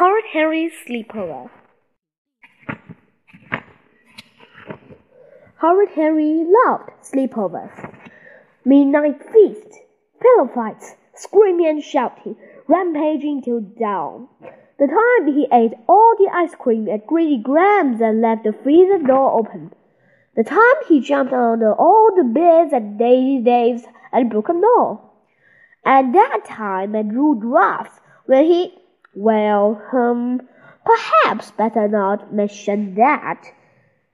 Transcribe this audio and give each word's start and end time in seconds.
Horrid 0.00 0.24
Henry's 0.32 0.72
Sleepover. 0.88 1.50
Horrid 5.58 5.90
Henry 5.90 6.42
loved 6.48 6.88
sleepovers, 7.02 7.92
midnight 8.64 9.22
feasts, 9.30 9.76
pillow 10.22 10.48
fights, 10.54 10.94
screaming 11.14 11.66
and 11.66 11.84
shouting, 11.84 12.34
rampaging 12.66 13.42
till 13.42 13.60
dawn. 13.60 14.28
The 14.78 14.86
time 14.86 15.34
he 15.34 15.46
ate 15.52 15.74
all 15.86 16.14
the 16.18 16.30
ice 16.32 16.54
cream 16.54 16.88
at 16.88 17.06
Greedy 17.06 17.36
Graham's 17.36 18.00
and 18.00 18.22
left 18.22 18.44
the 18.44 18.54
freezer 18.54 19.06
door 19.06 19.38
open. 19.38 19.74
The 20.34 20.44
time 20.44 20.80
he 20.88 21.00
jumped 21.00 21.34
on 21.34 21.62
all 21.62 22.10
the 22.16 22.24
beds 22.24 22.72
at 22.72 22.96
Dizzy 22.96 23.42
Dave's 23.44 23.84
and 24.12 24.30
broke 24.30 24.48
a 24.48 24.54
door. 24.54 25.02
At 25.84 26.10
that 26.14 26.46
time 26.46 26.94
at 26.94 27.12
Rude 27.12 27.44
Ralph's 27.44 28.00
when 28.24 28.46
he 28.46 28.79
well, 29.14 29.82
um, 29.92 30.42
perhaps 30.84 31.50
better 31.50 31.88
not 31.88 32.32
mention 32.32 32.94
that. 32.94 33.42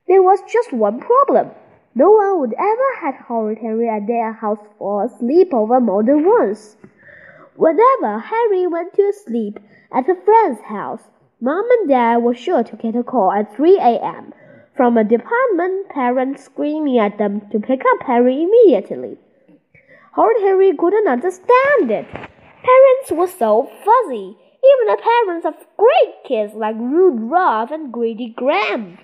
There 0.09 0.23
was 0.23 0.41
just 0.51 0.73
one 0.73 1.01
problem. 1.01 1.51
No 1.95 2.11
one 2.11 2.41
would 2.41 2.55
ever 2.55 2.91
have 3.01 3.27
Horrid 3.27 3.59
Henry 3.59 3.89
at 3.89 4.07
their 4.07 4.33
house 4.33 4.61
for 4.79 5.05
a 5.05 5.09
sleepover 5.09 5.83
more 5.83 6.03
than 6.03 6.25
once. 6.25 6.77
Whenever 7.57 8.19
Henry 8.19 8.67
went 8.67 8.95
to 8.95 9.13
sleep 9.13 9.59
at 9.93 10.09
a 10.09 10.15
friend's 10.15 10.61
house, 10.63 11.03
Mom 11.41 11.65
and 11.71 11.89
Dad 11.89 12.19
were 12.19 12.35
sure 12.35 12.63
to 12.63 12.77
get 12.77 12.97
a 12.97 13.03
call 13.03 13.33
at 13.33 13.55
3 13.57 13.79
a.m. 13.79 14.33
from 14.77 14.97
a 14.97 15.05
department 15.05 15.89
parent 15.89 16.39
screaming 16.39 16.99
at 16.99 17.19
them 17.19 17.41
to 17.51 17.59
pick 17.59 17.81
up 17.81 18.07
Henry 18.07 18.43
immediately. 18.43 19.19
Horrid 20.13 20.43
Henry 20.43 20.77
couldn't 20.77 21.09
understand 21.09 21.91
it. 21.91 22.07
Parents 22.11 23.13
were 23.13 23.27
so 23.27 23.71
fuzzy, 23.85 24.37
even 24.83 24.97
the 24.97 25.03
parents 25.03 25.47
of 25.47 25.55
great 25.77 26.25
kids 26.27 26.55
like 26.55 26.77
Rude 26.77 27.31
Ralph 27.31 27.71
and 27.71 27.93
Greedy 27.93 28.33
Graham. 28.37 28.99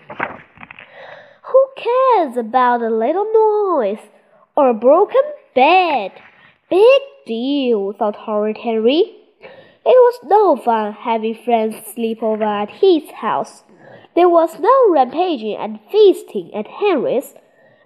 Who 1.42 1.66
cares 1.76 2.36
about 2.36 2.82
a 2.82 2.90
little 2.90 3.26
noise 3.32 4.04
or 4.56 4.70
a 4.70 4.74
broken 4.74 5.22
bed? 5.54 6.12
Big 6.70 7.02
deal, 7.26 7.92
thought 7.92 8.16
Horrid 8.16 8.58
Henry. 8.58 9.16
It 9.84 9.86
was 9.86 10.20
no 10.24 10.56
fun 10.56 10.92
having 10.92 11.34
friends 11.44 11.74
sleep 11.92 12.22
over 12.22 12.44
at 12.44 12.70
his 12.70 13.10
house. 13.10 13.64
There 14.14 14.28
was 14.28 14.58
no 14.60 14.90
rampaging 14.90 15.56
and 15.56 15.80
feasting 15.90 16.54
at 16.54 16.66
Henry's. 16.66 17.34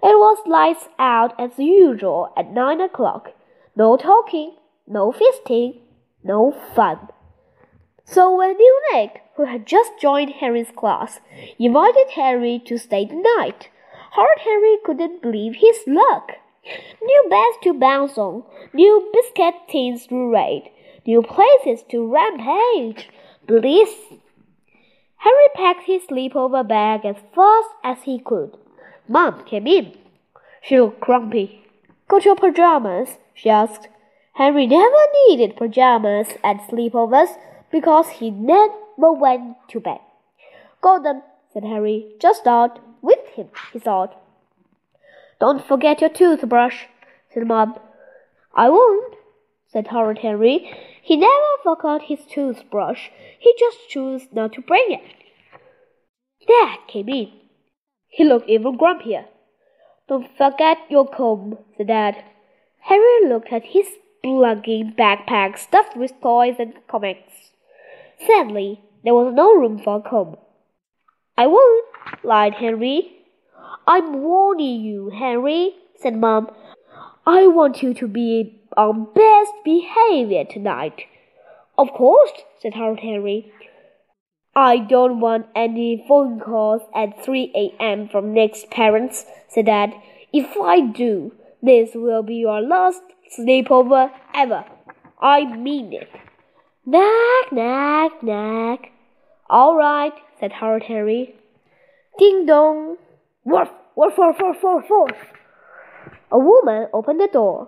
It 0.03 0.17
was 0.17 0.37
lights 0.45 0.87
out 0.99 1.33
as 1.39 1.57
usual 1.57 2.31
at 2.37 2.51
nine 2.51 2.81
o'clock. 2.81 3.31
No 3.75 3.97
talking, 3.97 4.55
no 4.87 5.11
feasting, 5.11 5.81
no 6.23 6.51
fun. 6.75 7.09
So 8.09 8.33
when 8.37 8.55
Nick, 8.93 9.21
who 9.35 9.45
had 9.45 9.65
just 9.65 9.91
joined 9.99 10.29
Henry's 10.29 10.71
class, 10.71 11.19
invited 11.59 12.11
Henry 12.11 12.57
to 12.65 12.77
stay 12.77 13.05
the 13.05 13.21
night, 13.37 13.69
Horrid 14.11 14.39
Henry 14.39 14.77
couldn't 14.85 15.21
believe 15.21 15.55
his 15.55 15.79
luck. 15.85 16.31
New 17.01 17.27
beds 17.29 17.57
to 17.63 17.73
bounce 17.73 18.17
on, 18.17 18.43
new 18.73 19.09
biscuit 19.13 19.55
tins 19.67 20.07
to 20.07 20.31
raid, 20.31 20.71
new 21.05 21.21
places 21.21 21.83
to 21.89 22.07
rampage. 22.07 23.09
Bliss! 23.45 23.93
Henry 25.17 25.49
packed 25.55 25.83
his 25.83 26.03
sleepover 26.03 26.65
bag 26.65 27.05
as 27.05 27.17
fast 27.35 27.69
as 27.83 28.03
he 28.03 28.19
could. 28.19 28.57
Mom 29.09 29.43
came 29.43 29.67
in. 29.67 29.97
She 30.61 30.79
looked 30.79 31.01
grumpy. 31.01 31.65
Got 32.07 32.23
your 32.23 32.35
pajamas? 32.35 33.17
she 33.33 33.49
asked. 33.49 33.89
Henry 34.33 34.65
never 34.65 35.03
needed 35.27 35.57
pajamas 35.57 36.27
at 36.43 36.67
sleepovers 36.69 37.35
because 37.71 38.09
he 38.09 38.29
never 38.31 39.11
went 39.11 39.57
to 39.69 39.79
bed. 39.79 39.99
Them, 40.81 41.21
said 41.51 41.63
Henry. 41.63 42.13
Just 42.19 42.41
start 42.41 42.79
with 43.01 43.19
him, 43.35 43.49
he 43.73 43.79
thought. 43.79 44.15
Don't 45.39 45.65
forget 45.65 45.99
your 46.01 46.09
toothbrush, 46.09 46.85
said 47.33 47.45
Mom. 47.45 47.77
I 48.55 48.69
won't, 48.69 49.15
said 49.67 49.87
Horrid 49.87 50.19
Henry. 50.19 50.71
He 51.01 51.17
never 51.17 51.57
forgot 51.61 52.03
his 52.03 52.19
toothbrush. 52.25 53.09
He 53.39 53.53
just 53.59 53.89
chose 53.89 54.27
not 54.31 54.53
to 54.53 54.61
bring 54.61 54.87
it. 54.89 55.01
Dad 56.47 56.79
came 56.87 57.09
in. 57.09 57.31
He 58.07 58.23
looked 58.23 58.49
even 58.49 58.77
grumpier. 58.77 59.25
Don't 60.07 60.29
forget 60.37 60.77
your 60.89 61.07
comb, 61.07 61.57
said 61.75 61.87
Dad. 61.87 62.23
Henry 62.79 63.27
looked 63.27 63.51
at 63.51 63.65
his 63.65 63.87
bulging 64.23 64.93
backpack 64.97 65.57
stuffed 65.57 65.97
with 65.97 66.19
toys 66.21 66.55
and 66.59 66.73
comics. 66.87 67.51
Sadly, 68.25 68.81
there 69.03 69.13
was 69.13 69.33
no 69.33 69.53
room 69.53 69.79
for 69.83 69.97
a 69.97 70.01
comb. 70.01 70.37
I 71.37 71.47
won't, 71.47 71.85
lied 72.23 72.55
Henry. 72.55 73.25
I'm 73.85 74.21
warning 74.21 74.81
you, 74.81 75.09
Henry, 75.09 75.75
said 75.99 76.15
Mom. 76.17 76.49
I 77.25 77.47
want 77.47 77.83
you 77.83 77.93
to 77.93 78.07
be 78.07 78.61
on 78.75 79.07
best 79.13 79.51
behavior 79.63 80.45
tonight. 80.45 81.03
Of 81.77 81.93
course, 81.93 82.31
said 82.59 82.73
Horrid 82.73 83.01
Henry. 83.01 83.51
I 84.55 84.79
don't 84.79 85.19
want 85.19 85.45
any 85.55 86.03
phone 86.07 86.39
calls 86.39 86.81
at 86.95 87.23
3 87.23 87.51
a.m. 87.55 88.09
from 88.09 88.33
Nick's 88.33 88.65
parents, 88.71 89.25
said 89.47 89.67
Dad. 89.67 89.93
If 90.33 90.57
I 90.57 90.81
do, 90.81 91.33
this 91.61 91.91
will 91.93 92.23
be 92.23 92.35
your 92.35 92.61
last 92.61 93.01
sleepover 93.37 94.11
ever. 94.33 94.65
I 95.21 95.45
mean 95.55 95.93
it. 95.93 96.09
Knack, 96.89 97.51
knack, 97.51 98.23
knack. 98.23 98.91
All 99.49 99.75
right, 99.75 100.13
said 100.39 100.53
Horrid 100.53 100.83
Henry. 100.83 101.35
Ding 102.17 102.45
dong. 102.45 102.95
Woof, 103.43 103.67
woof, 103.97 104.13
woof, 104.17 104.37
woof, 104.39 104.63
woof, 104.63 104.85
woof. 104.89 105.17
A 106.31 106.39
woman 106.39 106.87
opened 106.93 107.19
the 107.19 107.27
door. 107.27 107.67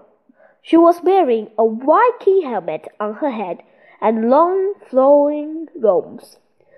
She 0.62 0.78
was 0.78 1.02
wearing 1.04 1.50
a 1.60 1.66
Viking 1.68 2.44
helmet 2.44 2.88
on 2.98 3.16
her 3.16 3.32
head 3.32 3.58
and 4.00 4.30
long 4.30 4.76
flowing 4.90 5.68
robes. 5.76 6.38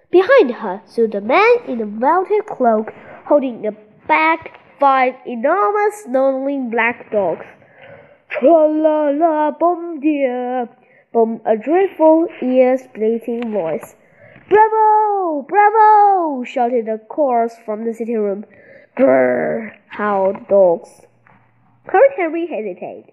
Behind 0.09 0.55
her 0.55 0.81
stood 0.87 1.13
a 1.13 1.21
man 1.21 1.57
in 1.67 1.79
a 1.79 1.85
velvet 1.85 2.47
cloak 2.47 2.87
holding 3.27 3.67
a 3.67 3.71
bag 4.07 4.39
five 4.79 5.13
enormous 5.27 6.05
snarling 6.05 6.71
black 6.71 7.11
dogs. 7.11 7.45
Tra 8.31 8.65
la 8.67 9.11
la 9.11 9.51
bom 9.51 9.99
dear, 9.99 10.67
from 11.11 11.41
a 11.45 11.57
dreadful, 11.57 12.27
ear-splitting 12.41 13.51
voice. 13.51 13.95
Bravo! 14.47 15.45
Bravo! 15.47 16.43
shouted 16.43 16.87
a 16.87 16.97
chorus 16.97 17.55
from 17.65 17.85
the 17.85 17.93
sitting 17.93 18.19
room. 18.19 18.45
Grrr! 18.97 19.75
howled 19.87 20.47
dogs. 20.47 21.05
Horrid 21.89 22.11
Henry 22.15 22.47
hesitated. 22.47 23.11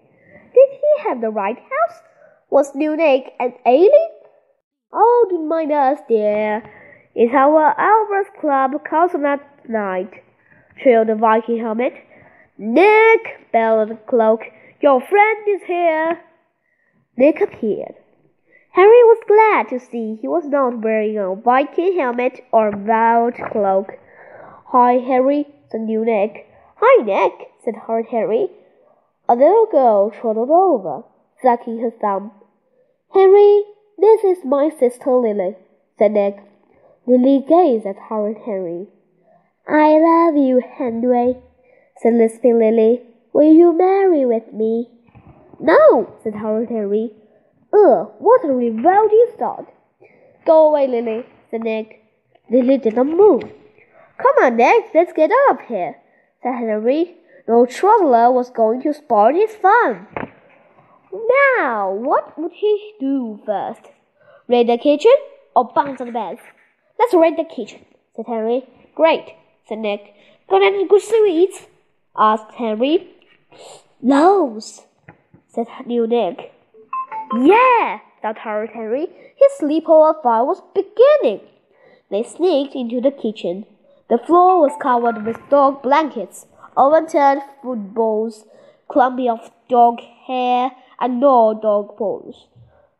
Did 0.53 0.69
he 0.69 1.09
have 1.09 1.21
the 1.21 1.29
right 1.29 1.57
house? 1.57 2.01
Was 2.49 2.73
Nick 2.73 3.33
an 3.39 3.53
alien? 3.65 4.09
Oh, 4.93 5.27
don't 5.29 5.47
mind 5.47 5.71
us, 5.71 5.99
dear. 6.07 6.63
It's 7.15 7.33
our 7.33 7.75
Albert's 7.77 8.29
Club 8.39 8.71
concert 8.89 9.41
night, 9.67 10.23
trilled 10.81 11.09
the 11.09 11.15
Viking 11.15 11.59
helmet. 11.59 11.93
Nick, 12.57 13.51
bellowed 13.51 13.89
the 13.89 13.95
cloak, 13.95 14.41
your 14.81 15.01
friend 15.01 15.47
is 15.47 15.61
here. 15.67 16.19
Nick 17.19 17.41
appeared. 17.41 17.95
Henry 18.71 19.03
was 19.03 19.19
glad 19.27 19.67
to 19.67 19.85
see 19.85 20.15
he 20.21 20.27
was 20.29 20.45
not 20.45 20.79
wearing 20.79 21.17
a 21.17 21.35
Viking 21.35 21.97
helmet 21.99 22.39
or 22.53 22.69
a 22.69 22.77
velvet 22.77 23.35
cloak. 23.51 23.99
Hi, 24.67 24.99
Henry, 24.99 25.45
said 25.69 25.81
new 25.81 26.05
Nick. 26.05 26.47
Hi, 26.77 27.03
Nick, 27.03 27.49
said 27.61 27.75
Horrid 27.75 28.05
Henry. 28.05 28.47
A 29.27 29.35
little 29.35 29.65
girl 29.65 30.11
trotted 30.11 30.49
over, 30.49 31.03
sucking 31.41 31.81
her 31.81 31.91
thumb. 31.91 32.31
Henry, 33.13 33.63
this 33.97 34.23
is 34.23 34.45
my 34.45 34.69
sister 34.69 35.11
Lily, 35.11 35.57
said 35.97 36.13
Nick. 36.13 36.37
Lily 37.05 37.43
gazed 37.45 37.85
at 37.85 38.07
Horrid 38.07 38.37
Henry. 38.45 38.87
I 39.67 39.99
love 39.99 40.37
you, 40.37 40.61
Henry, 40.77 41.35
said 41.97 42.13
lisping 42.13 42.59
Lily. 42.59 43.01
Will 43.33 43.51
you 43.51 43.77
marry 43.77 44.25
with 44.25 44.53
me? 44.53 44.87
No, 45.59 46.13
said 46.23 46.35
Horrid 46.35 46.69
Henry. 46.69 47.11
Ugh, 47.73 48.11
what 48.17 48.45
a 48.45 48.47
revolting 48.47 49.27
thought. 49.37 49.65
Go 50.45 50.67
away, 50.67 50.87
Lily, 50.87 51.25
said 51.51 51.61
Nick. 51.61 52.01
Lily 52.49 52.77
did 52.77 52.95
not 52.95 53.07
move. 53.07 53.43
Come 53.43 54.35
on, 54.43 54.57
Nick, 54.57 54.85
let's 54.93 55.13
get 55.13 55.31
up 55.49 55.59
here, 55.67 55.97
said 56.41 56.55
Henry. 56.55 57.15
No 57.47 57.65
traveler 57.65 58.31
was 58.31 58.49
going 58.49 58.81
to 58.83 58.93
spoil 58.93 59.33
his 59.33 59.55
fun. 59.55 60.07
Now, 61.11 61.91
what 61.91 62.37
would 62.37 62.51
he 62.53 62.93
do 62.99 63.39
first? 63.45 63.81
Raid 64.47 64.67
the 64.67 64.77
kitchen 64.77 65.15
or 65.55 65.71
bounce 65.73 65.99
on 65.99 66.07
the 66.07 66.13
beds? 66.13 66.41
Let's 66.97 67.13
raid 67.13 67.37
the 67.37 67.43
kitchen, 67.43 67.85
said 68.15 68.25
Henry. 68.27 68.67
Great, 68.95 69.35
said 69.67 69.79
Nick. 69.79 70.13
Got 70.49 70.61
any 70.61 70.87
good 70.87 71.01
sweets? 71.01 71.67
asked 72.17 72.53
Henry. 72.55 73.09
Loads, 74.01 74.85
said 75.49 75.67
new 75.85 76.05
Nick. 76.05 76.53
Yeah, 77.33 77.99
thought 78.21 78.39
Horrid 78.39 78.71
Henry. 78.71 79.07
His 79.35 79.51
sleepover 79.59 80.21
fire 80.21 80.45
was 80.45 80.61
beginning. 80.73 81.41
They 82.11 82.23
sneaked 82.23 82.75
into 82.75 83.01
the 83.01 83.11
kitchen. 83.11 83.65
The 84.09 84.17
floor 84.17 84.61
was 84.61 84.71
covered 84.81 85.25
with 85.25 85.49
dog 85.49 85.81
blankets, 85.83 86.45
overturned 86.77 87.41
food 87.61 87.93
bowls, 87.93 88.45
clumps 88.87 89.29
of 89.29 89.51
dog 89.69 89.99
hair, 90.27 90.71
and 90.99 91.19
gnawed 91.19 91.61
dog 91.61 91.97
bones. 91.97 92.47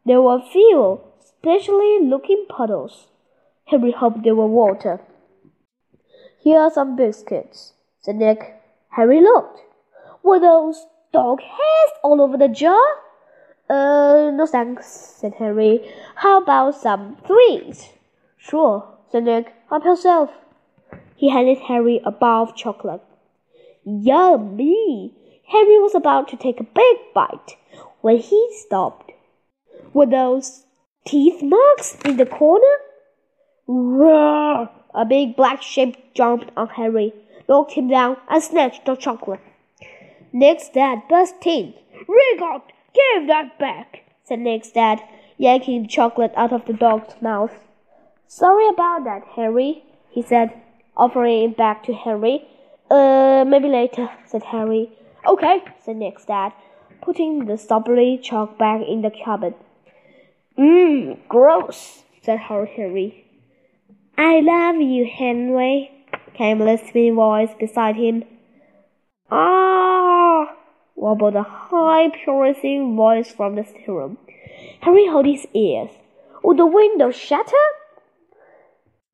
There 0.06 0.22
were 0.22 0.42
few, 0.42 1.01
specially 1.19 2.00
looking 2.01 2.46
puddles. 2.50 3.07
Henry 3.66 3.92
hoped 3.92 4.24
they 4.24 4.31
were 4.31 4.48
water. 4.48 5.01
Here 6.40 6.60
are 6.60 6.72
some 6.72 6.96
biscuits, 6.96 7.74
said 8.01 8.16
Nick. 8.16 8.56
Henry 8.90 9.22
looked. 9.22 9.60
Were 10.24 10.40
those 10.40 10.86
dog 11.11 11.41
hairs 11.41 11.91
all 12.03 12.21
over 12.21 12.38
the 12.38 12.47
jar? 12.47 12.81
Uh, 13.69 14.31
no 14.33 14.47
thanks, 14.47 14.88
said 14.88 15.33
Henry. 15.35 15.91
How 16.15 16.41
about 16.41 16.75
some 16.75 17.17
threes? 17.25 17.89
Sure, 18.38 18.88
said 19.11 19.23
Nick. 19.23 19.53
Help 19.69 19.85
yourself. 19.85 20.29
He 21.15 21.29
handed 21.29 21.59
Henry 21.59 22.01
a 22.06 22.11
bar 22.11 22.41
of 22.41 22.56
chocolate. 22.56 23.01
Yummy! 23.83 25.15
Henry 25.47 25.79
was 25.79 25.95
about 25.95 26.27
to 26.29 26.38
take 26.38 26.59
a 26.59 26.63
big 26.63 26.97
bite 27.13 27.57
when 28.01 28.17
he 28.17 28.50
stopped. 28.65 29.12
Were 29.94 30.05
those 30.05 30.65
teeth 31.05 31.41
marks 31.41 31.97
in 32.05 32.17
the 32.17 32.25
corner? 32.25 32.75
Roar! 33.67 34.69
A 34.94 35.05
big 35.05 35.35
black 35.35 35.62
shape 35.62 36.13
jumped 36.13 36.51
on 36.57 36.69
Henry, 36.69 37.13
knocked 37.47 37.73
him 37.73 37.88
down, 37.88 38.17
and 38.29 38.41
snatched 38.41 38.85
the 38.85 38.95
chocolate. 38.95 39.41
Nick's 40.31 40.69
dad 40.69 41.03
burst 41.09 41.35
in. 41.45 41.73
Rigot, 42.07 42.61
give 42.93 43.27
that 43.27 43.57
back, 43.57 44.03
said 44.23 44.39
Nick's 44.39 44.71
dad, 44.71 45.01
yanking 45.37 45.83
the 45.83 45.87
chocolate 45.87 46.33
out 46.35 46.53
of 46.53 46.65
the 46.65 46.73
dog's 46.73 47.19
mouth. 47.21 47.53
Sorry 48.27 48.67
about 48.69 49.05
that, 49.05 49.23
Henry, 49.35 49.83
he 50.09 50.21
said, 50.21 50.53
offering 50.95 51.49
it 51.49 51.57
back 51.57 51.83
to 51.85 51.93
Henry. 51.93 52.47
Uh, 52.91 53.43
maybe 53.47 53.67
later, 53.67 54.09
said 54.27 54.43
Henry. 54.43 54.91
Okay, 55.27 55.63
said 55.83 55.97
Nick's 55.97 56.25
dad, 56.25 56.53
putting 57.01 57.45
the 57.45 57.57
strawberry 57.57 58.19
chalk 58.21 58.57
back 58.57 58.81
in 58.87 59.01
the 59.01 59.11
cupboard. 59.11 59.55
Mmm, 60.57 61.17
gross, 61.27 62.03
said 62.21 62.39
Henry. 62.39 63.25
I 64.17 64.41
love 64.41 64.75
you, 64.75 65.05
Henry, 65.05 65.89
came 66.33 66.61
a 66.61 66.65
lisping 66.65 67.15
voice 67.15 67.51
beside 67.59 67.95
him. 67.95 68.23
Ah, 69.31 69.88
wobbled 71.00 71.36
a 71.36 71.44
high, 71.44 72.10
piercing 72.10 72.96
voice 72.96 73.31
from 73.31 73.56
the 73.56 73.66
room. 73.88 74.18
Henry 74.81 75.06
held 75.06 75.25
his 75.25 75.48
ears. 75.54 75.90
Would 76.44 76.57
the 76.57 76.66
window 76.66 77.10
shatter? 77.10 77.68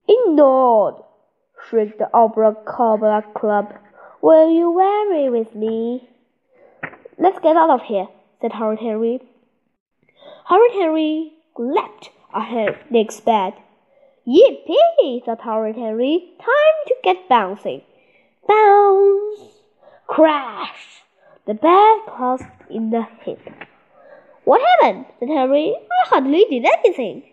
Indoors, 0.08 1.02
shrieked 1.68 2.00
the 2.00 2.10
Opera 2.14 2.56
Cobra 2.66 3.24
Club. 3.36 3.74
Will 4.22 4.52
you 4.52 4.72
weary 4.72 5.30
with 5.30 5.54
me? 5.56 6.10
Let's 7.18 7.40
get 7.40 7.56
out 7.56 7.70
of 7.70 7.84
here, 7.84 8.08
said 8.42 8.54
Horrid 8.54 8.80
Henry. 8.80 9.22
Horrid 10.46 10.72
Henry 10.74 11.34
leapt 11.58 12.10
ahead 12.34 12.78
Nick's 12.90 13.20
bed. 13.20 13.54
Yippee, 14.28 15.24
thought 15.24 15.42
Horrid 15.42 15.76
Henry. 15.76 16.34
Time 16.40 16.78
to 16.88 16.96
get 17.04 17.30
bouncing. 17.30 17.82
Bounce! 18.48 19.60
Crash! 20.08 21.05
The 21.45 21.53
bed 21.53 21.97
closed 22.07 22.44
in 22.69 22.89
the 22.89 23.03
hip. 23.21 23.39
What 24.45 24.62
happened? 24.62 25.06
said 25.19 25.30
Henry. 25.30 25.75
I 25.75 26.07
hardly 26.07 26.45
did 26.50 26.65
anything. 26.65 27.24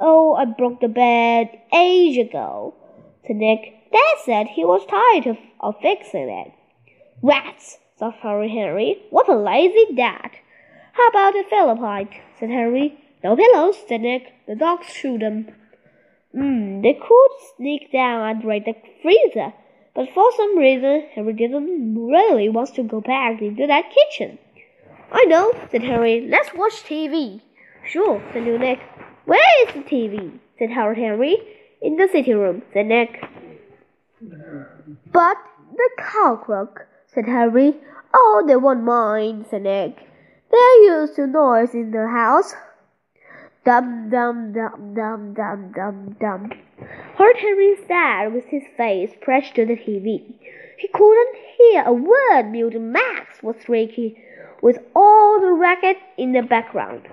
Oh, 0.00 0.34
I 0.34 0.46
broke 0.46 0.80
the 0.80 0.88
bed 0.88 1.60
ages 1.72 2.28
ago, 2.28 2.74
said 3.26 3.36
Nick. 3.36 3.90
Dad 3.92 4.16
said 4.24 4.46
he 4.46 4.64
was 4.64 4.86
tired 4.86 5.26
of, 5.26 5.36
of 5.60 5.80
fixing 5.82 6.28
it. 6.28 6.52
Rats, 7.22 7.78
thought 7.98 8.14
Horrid 8.20 8.50
Henry. 8.50 9.02
What 9.10 9.28
a 9.28 9.36
lazy 9.36 9.94
dad. 9.94 10.30
How 10.92 11.08
about 11.08 11.36
a 11.36 11.44
Philippine? 11.48 12.08
said 12.38 12.50
Henry. 12.50 12.98
No 13.22 13.36
pillows, 13.36 13.76
said 13.86 14.00
Nick. 14.00 14.32
The 14.46 14.56
dogs 14.56 14.86
shoot 14.86 15.20
them. 15.20 15.48
Hmm, 16.32 16.80
they 16.80 16.94
could 16.94 17.30
sneak 17.56 17.92
down 17.92 18.28
and 18.28 18.44
raid 18.44 18.64
the 18.64 18.74
freezer, 19.02 19.52
but 19.94 20.08
for 20.14 20.30
some 20.36 20.58
reason 20.58 21.06
Henry 21.14 21.32
didn't 21.34 21.94
really 21.94 22.48
want 22.48 22.74
to 22.74 22.82
go 22.82 23.00
back 23.00 23.40
into 23.42 23.66
that 23.66 23.84
kitchen. 23.90 24.38
I 25.12 25.24
know, 25.24 25.52
said 25.70 25.82
Henry. 25.82 26.26
Let's 26.28 26.54
watch 26.54 26.84
TV. 26.84 27.42
Sure, 27.86 28.22
said 28.32 28.44
Nick. 28.44 28.80
Where 29.24 29.68
is 29.68 29.74
the 29.74 29.80
TV? 29.80 30.38
said 30.58 30.70
Horrid 30.70 30.98
Henry. 30.98 31.36
In 31.82 31.96
the 31.96 32.08
sitting 32.10 32.38
room, 32.38 32.62
said 32.72 32.86
Nick. 32.86 33.22
But 35.12 35.36
the 35.76 35.90
cockroach, 35.98 36.86
said 37.12 37.26
Henry. 37.26 37.74
Oh, 38.14 38.44
they 38.46 38.56
won't 38.56 38.84
mind, 38.84 39.46
said 39.50 39.62
Nick. 39.62 40.08
They're 40.50 40.82
used 40.84 41.16
to 41.16 41.26
noise 41.26 41.74
in 41.74 41.90
the 41.90 42.08
house. 42.08 42.54
Dum 43.64 44.10
dum 44.10 44.52
dum 44.52 44.92
dum 44.92 45.34
dum 45.34 45.72
dum 45.72 46.16
dum. 46.18 46.50
Horrid 47.14 47.36
Henry 47.36 47.76
sat 47.86 48.32
with 48.32 48.46
his 48.46 48.64
face 48.76 49.12
pressed 49.20 49.54
to 49.54 49.64
the 49.64 49.76
TV. 49.76 50.34
He 50.76 50.88
couldn't 50.88 51.36
hear 51.56 51.84
a 51.86 51.92
word 51.92 52.50
Mutant 52.50 52.86
Max 52.86 53.40
was 53.40 53.54
shrieking 53.64 54.20
with 54.62 54.80
all 54.96 55.40
the 55.40 55.52
racket 55.52 55.96
in 56.18 56.32
the 56.32 56.42
background. 56.42 57.06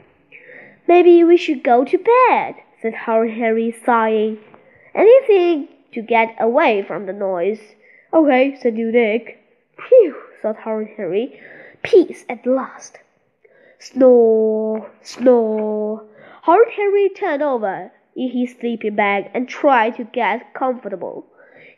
Maybe 0.87 1.23
we 1.23 1.37
should 1.37 1.63
go 1.63 1.85
to 1.85 1.97
bed, 1.99 2.55
said 2.81 2.95
Horrid 2.95 3.37
Henry, 3.37 3.75
sighing. 3.85 4.39
Anything 4.95 5.67
to 5.91 6.01
get 6.01 6.35
away 6.39 6.81
from 6.81 7.05
the 7.05 7.13
noise. 7.13 7.61
Okay, 8.11 8.57
said 8.59 8.73
Nick. 8.73 9.37
Phew, 9.77 10.15
thought 10.41 10.57
Horrid 10.57 10.95
Henry. 10.97 11.39
Peace 11.83 12.25
at 12.27 12.47
last. 12.47 12.97
Snore, 13.77 14.89
snore. 15.03 16.08
Horrid 16.49 16.71
Henry 16.71 17.09
turned 17.09 17.43
over 17.43 17.91
in 18.15 18.31
his 18.31 18.55
sleeping 18.59 18.95
bag 18.95 19.29
and 19.35 19.47
tried 19.47 19.97
to 19.97 20.03
get 20.03 20.51
comfortable. 20.55 21.27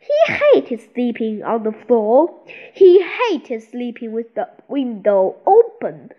He 0.00 0.32
hated 0.32 0.80
sleeping 0.94 1.42
on 1.42 1.64
the 1.64 1.72
floor. 1.72 2.40
He 2.72 3.02
hated 3.02 3.62
sleeping 3.64 4.12
with 4.12 4.34
the 4.34 4.48
window 4.68 5.36
open. 5.44 6.12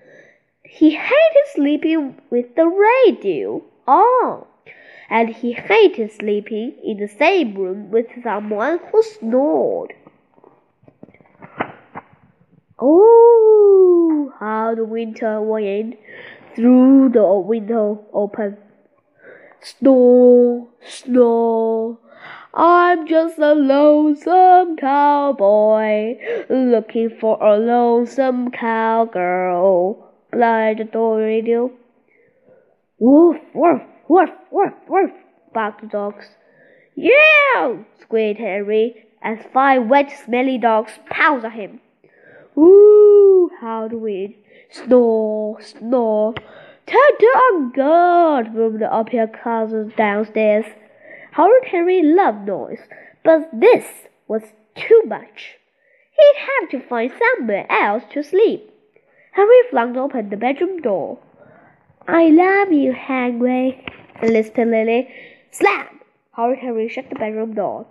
He 0.61 0.91
hated 0.91 1.47
sleeping 1.55 2.21
with 2.29 2.55
the 2.55 2.67
radio 2.67 3.63
on 3.87 4.45
and 5.09 5.29
he 5.29 5.53
hated 5.53 6.11
sleeping 6.11 6.75
in 6.83 6.97
the 6.97 7.07
same 7.07 7.55
room 7.55 7.89
with 7.89 8.05
someone 8.21 8.79
who 8.91 9.01
snored. 9.01 9.93
Oh, 12.77 14.31
how 14.39 14.75
the 14.75 14.85
winter 14.85 15.41
wind 15.41 15.97
through 16.55 17.09
the 17.13 17.25
window 17.39 18.05
open. 18.13 18.57
Snore, 19.61 20.67
snore. 20.85 21.97
I'm 22.53 23.07
just 23.07 23.39
a 23.39 23.53
lonesome 23.53 24.77
cowboy 24.77 26.17
looking 26.49 27.17
for 27.19 27.41
a 27.41 27.57
lonesome 27.57 28.51
cowgirl. 28.51 30.11
Blind 30.31 30.79
the 30.79 30.83
door 30.83 31.17
radio. 31.17 31.71
Woof, 32.99 33.37
woof, 33.53 33.81
Woof, 34.09 34.29
woof, 34.51 34.73
woof, 34.89 35.11
barked 35.53 35.81
the 35.81 35.87
dogs. 35.87 36.25
Yeah! 36.93 37.77
squealed 38.01 38.37
Henry 38.37 39.05
as 39.21 39.39
five 39.53 39.87
wet, 39.87 40.11
smelly 40.25 40.57
dogs 40.57 40.91
pounced 41.09 41.45
at 41.45 41.53
him. 41.53 41.79
Woo! 42.53 43.49
howled 43.61 43.91
the 43.91 43.97
wind. 43.97 44.35
Snore, 44.73 45.61
snore. 45.61 46.33
Tender 46.87 47.25
on 47.27 47.71
guard, 47.73 48.55
boomed 48.55 48.81
the 48.81 48.91
uphill 48.91 49.27
cousins 49.27 49.93
downstairs. 49.95 50.65
Horrid 51.33 51.65
Henry 51.65 52.01
loved 52.01 52.47
noise, 52.47 52.79
but 53.23 53.49
this 53.53 53.85
was 54.27 54.41
too 54.75 55.03
much. 55.05 55.59
He'd 56.17 56.47
have 56.49 56.69
to 56.71 56.87
find 56.87 57.11
somewhere 57.11 57.71
else 57.71 58.03
to 58.13 58.23
sleep. 58.23 58.71
Henry 59.33 59.61
flung 59.69 59.95
open 59.95 60.29
the 60.29 60.37
bedroom 60.37 60.81
door. 60.81 61.19
I 62.07 62.29
love 62.29 62.73
you, 62.73 62.93
Henry, 62.93 63.85
lisped 64.23 64.57
Lily. 64.57 65.07
Slam! 65.51 65.99
Horrid 66.31 66.59
Henry 66.59 66.89
shut 66.89 67.09
the 67.09 67.15
bedroom 67.15 67.53
door. 67.53 67.85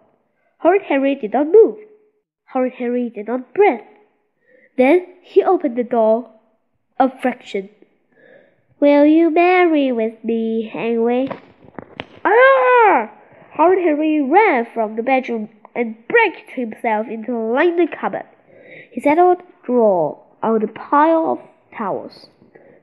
Horrid 0.59 0.83
Henry 0.83 1.15
did 1.15 1.33
not 1.33 1.47
move. 1.47 1.79
Horrid 2.53 2.73
Henry 2.73 3.09
did 3.09 3.29
not 3.29 3.55
breathe. 3.55 3.87
Then 4.77 5.07
he 5.23 5.45
opened 5.45 5.77
the 5.77 5.85
door 5.85 6.32
a 7.03 7.21
fraction. 7.21 7.69
Will 8.79 9.05
you 9.05 9.31
marry 9.31 9.91
with 9.91 10.23
me, 10.23 10.71
Henry? 10.73 11.29
Ah! 12.25 13.11
Horrid 13.55 13.81
Henry 13.81 14.23
ran 14.23 14.67
from 14.73 14.95
the 14.95 15.03
bedroom 15.03 15.49
and 15.75 15.97
braked 16.07 16.51
himself 16.53 17.09
into 17.09 17.33
a 17.37 17.43
linen 17.53 17.89
cupboard. 17.89 18.27
He 18.93 19.01
settled 19.01 19.39
drawer 19.65 20.23
on 20.43 20.61
the 20.61 20.69
pile 20.69 21.33
of 21.33 21.39
towels. 21.77 22.29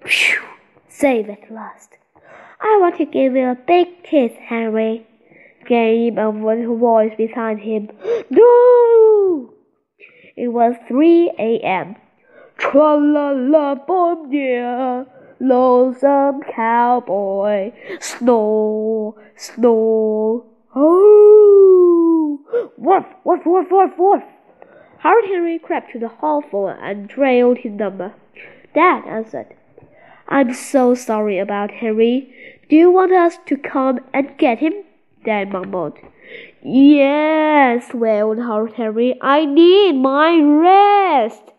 Phew! 0.05 0.41
Safe 0.89 1.29
at 1.29 1.49
last. 1.49 1.97
I 2.59 2.77
want 2.81 2.97
to 2.97 3.05
give 3.05 3.35
you 3.35 3.47
a 3.47 3.55
big 3.55 4.03
kiss, 4.03 4.33
Henry, 4.37 5.07
came 5.65 6.17
a 6.17 6.31
voice 6.31 7.13
behind 7.15 7.61
him. 7.61 7.89
No! 8.29 9.53
It 10.35 10.49
was 10.49 10.75
3 10.87 11.33
a.m. 11.39 11.95
Tra 12.59 12.95
la 12.95 13.31
la 13.31 13.75
dear, 14.29 15.05
lonesome 15.39 16.41
cowboy, 16.43 17.71
snore, 18.01 19.15
snore. 19.37 20.43
Oh! 20.75 22.39
Woof, 22.77 23.05
woof, 23.23 23.45
woof, 23.45 23.67
woof, 23.71 23.91
woof. 23.97 24.23
Horrid 25.01 25.25
Henry 25.25 25.57
crept 25.57 25.93
to 25.93 25.99
the 25.99 26.09
hall 26.09 26.41
phone 26.41 26.77
and 26.81 27.09
trailed 27.09 27.59
his 27.59 27.71
number. 27.71 28.13
Dad 28.75 29.05
answered. 29.07 29.55
I'm 30.27 30.53
so 30.53 30.93
sorry 30.93 31.39
about 31.39 31.71
Henry. 31.71 32.33
Do 32.69 32.75
you 32.75 32.91
want 32.91 33.13
us 33.13 33.37
to 33.45 33.55
come 33.55 34.01
and 34.13 34.37
get 34.37 34.59
him? 34.59 34.73
Dad 35.23 35.51
mumbled. 35.51 35.97
Yes, 36.61 37.93
wailed 37.93 38.39
Horrid 38.39 38.73
Henry. 38.73 39.17
I 39.21 39.45
need 39.45 39.93
my 39.93 40.39
rest. 40.41 41.53